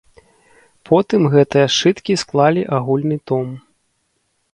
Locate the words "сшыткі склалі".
1.73-2.61